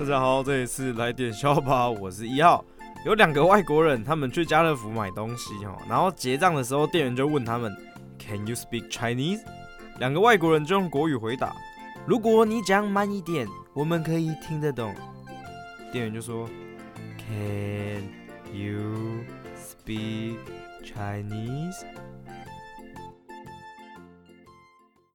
[0.00, 2.64] 大家好这里是来点笑吧 我是一号。
[3.04, 7.70] 有两个外国人他们去家乐福买东西哦然后结账的时候店员就问他们
[8.18, 9.42] can you speak chinese
[9.98, 11.54] 两个外国人就用国语回答
[12.06, 14.94] 如果你讲慢一点我们可以听得懂。
[15.92, 16.48] 店员就说
[17.18, 18.02] can
[18.54, 19.22] you
[19.54, 20.38] speak
[20.82, 21.84] chinese